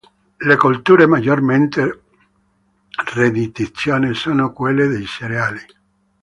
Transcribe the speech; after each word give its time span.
Le 0.39 0.55
colture 0.57 1.05
maggiormente 1.07 1.85
redditizie 3.13 4.15
sono 4.15 4.51
quelle 4.51 4.87
dei 4.87 5.05
cereali. 5.05 5.59